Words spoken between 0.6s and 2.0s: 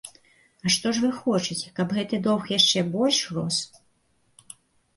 А што ж вы хочаце, каб